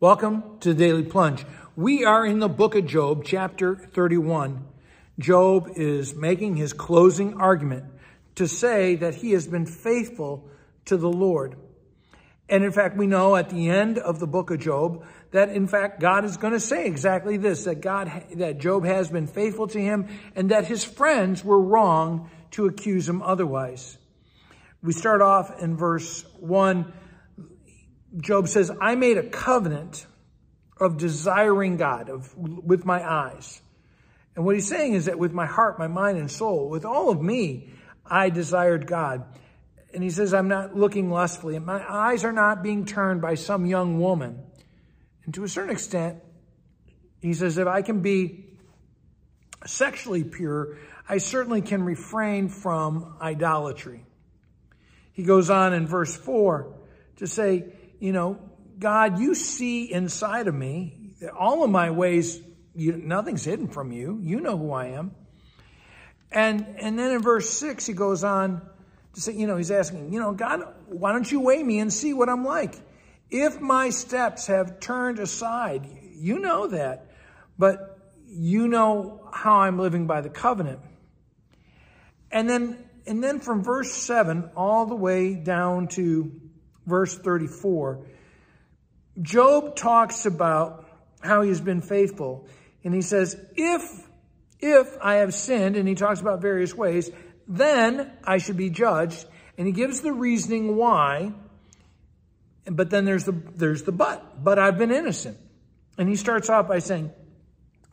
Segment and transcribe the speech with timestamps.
[0.00, 1.44] Welcome to Daily Plunge.
[1.74, 4.64] We are in the book of Job, chapter 31.
[5.18, 7.86] Job is making his closing argument
[8.36, 10.48] to say that he has been faithful
[10.84, 11.56] to the Lord.
[12.48, 15.66] And in fact, we know at the end of the book of Job that in
[15.66, 19.66] fact God is going to say exactly this, that God, that Job has been faithful
[19.66, 20.06] to him
[20.36, 23.98] and that his friends were wrong to accuse him otherwise.
[24.80, 26.92] We start off in verse one
[28.16, 30.06] Job says, I made a covenant
[30.80, 33.60] of desiring God of, with my eyes.
[34.34, 37.10] And what he's saying is that with my heart, my mind, and soul, with all
[37.10, 37.70] of me,
[38.06, 39.24] I desired God.
[39.92, 41.56] And he says, I'm not looking lustfully.
[41.56, 44.38] And my eyes are not being turned by some young woman.
[45.24, 46.18] And to a certain extent,
[47.20, 48.44] he says, if I can be
[49.66, 54.04] sexually pure, I certainly can refrain from idolatry.
[55.12, 56.72] He goes on in verse 4
[57.16, 58.38] to say, you know,
[58.78, 62.40] God, you see inside of me all of my ways.
[62.74, 64.20] You, nothing's hidden from you.
[64.22, 65.12] You know who I am.
[66.30, 68.62] And and then in verse six, he goes on
[69.14, 71.92] to say, you know, he's asking, you know, God, why don't you weigh me and
[71.92, 72.74] see what I'm like?
[73.30, 77.10] If my steps have turned aside, you know that,
[77.58, 80.80] but you know how I'm living by the covenant.
[82.30, 86.30] And then and then from verse seven all the way down to
[86.88, 88.04] verse 34,
[89.20, 90.88] Job talks about
[91.20, 92.48] how he's been faithful.
[92.84, 93.82] And he says, if,
[94.60, 97.10] if I have sinned, and he talks about various ways,
[97.46, 99.26] then I should be judged.
[99.56, 101.32] And he gives the reasoning why.
[102.64, 104.42] But then there's the, there's the but.
[104.42, 105.36] But I've been innocent.
[105.96, 107.10] And he starts off by saying,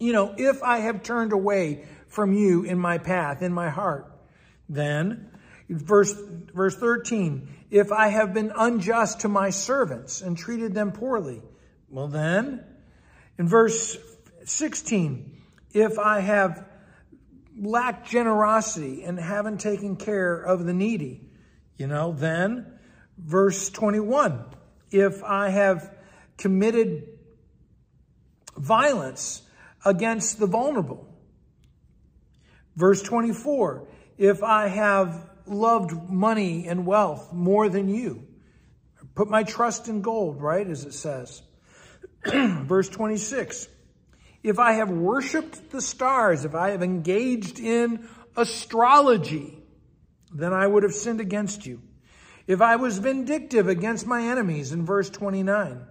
[0.00, 4.10] you know, if I have turned away from you in my path, in my heart,
[4.68, 5.30] then
[5.68, 6.14] Verse,
[6.54, 11.42] verse 13, if I have been unjust to my servants and treated them poorly,
[11.88, 12.64] well then,
[13.38, 13.96] in verse
[14.44, 15.38] 16,
[15.72, 16.66] if I have
[17.58, 21.20] lacked generosity and haven't taken care of the needy,
[21.76, 22.66] you know, then,
[23.18, 24.44] verse 21,
[24.90, 25.94] if I have
[26.36, 27.08] committed
[28.56, 29.42] violence
[29.84, 31.08] against the vulnerable,
[32.76, 33.88] verse 24,
[34.18, 38.26] if I have loved money and wealth more than you.
[39.14, 40.66] Put my trust in gold, right?
[40.66, 41.42] As it says.
[42.24, 43.68] Verse 26.
[44.42, 49.58] If I have worshiped the stars, if I have engaged in astrology,
[50.32, 51.80] then I would have sinned against you.
[52.46, 55.86] If I was vindictive against my enemies in verse 29.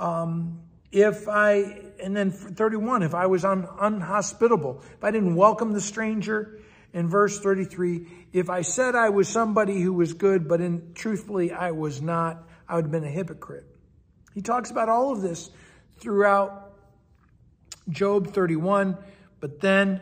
[0.00, 5.72] Um, if I, and then 31, if I was un, unhospitable, if I didn't welcome
[5.72, 6.60] the stranger,
[6.92, 11.52] in verse 33, if I said I was somebody who was good, but in truthfully
[11.52, 13.66] I was not, I would have been a hypocrite.
[14.34, 15.50] He talks about all of this
[15.98, 16.72] throughout
[17.90, 18.96] Job 31,
[19.40, 20.00] but then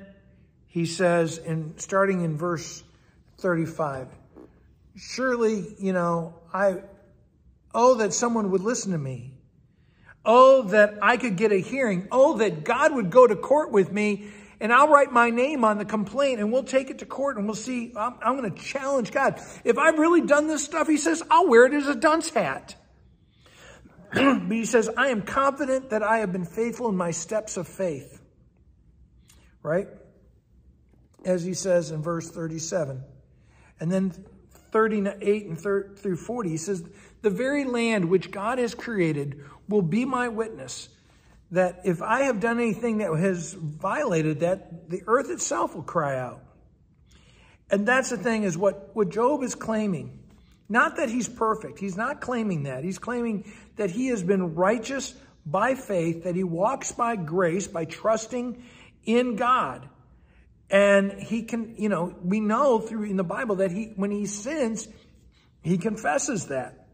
[0.66, 2.82] he says, in starting in verse
[3.38, 4.08] 35,
[4.96, 6.82] surely, you know, I,
[7.74, 9.32] oh, that someone would listen to me.
[10.24, 12.08] Oh, that I could get a hearing.
[12.10, 14.28] Oh, that God would go to court with me
[14.60, 17.46] and I'll write my name on the complaint and we'll take it to court and
[17.46, 17.92] we'll see.
[17.96, 19.40] I'm, I'm going to challenge God.
[19.64, 22.74] If I've really done this stuff, he says, I'll wear it as a dunce hat.
[24.12, 27.68] but he says, I am confident that I have been faithful in my steps of
[27.68, 28.22] faith.
[29.62, 29.88] Right?
[31.24, 33.02] As he says in verse 37.
[33.78, 34.12] And then
[34.70, 36.82] 38 and through 40, he says,
[37.20, 40.88] The very land which God has created will be my witness
[41.52, 46.18] that if I have done anything that has violated that, the earth itself will cry
[46.18, 46.42] out.
[47.70, 50.20] And that's the thing is what, what Job is claiming.
[50.68, 51.78] Not that he's perfect.
[51.78, 52.82] He's not claiming that.
[52.82, 55.14] He's claiming that he has been righteous
[55.44, 58.64] by faith, that he walks by grace, by trusting
[59.04, 59.88] in God.
[60.68, 64.26] And he can, you know, we know through in the Bible that he, when he
[64.26, 64.88] sins,
[65.62, 66.85] he confesses that.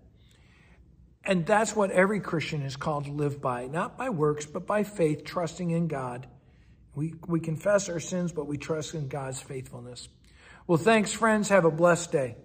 [1.25, 4.83] And that's what every Christian is called to live by, not by works, but by
[4.83, 6.27] faith, trusting in God.
[6.95, 10.09] We, we confess our sins, but we trust in God's faithfulness.
[10.67, 11.49] Well, thanks, friends.
[11.49, 12.37] Have a blessed day.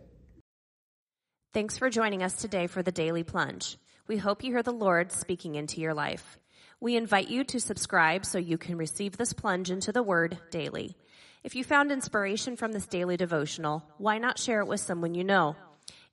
[1.53, 3.77] Thanks for joining us today for the Daily Plunge.
[4.07, 6.37] We hope you hear the Lord speaking into your life.
[6.79, 10.95] We invite you to subscribe so you can receive this plunge into the Word daily.
[11.43, 15.23] If you found inspiration from this daily devotional, why not share it with someone you
[15.23, 15.55] know?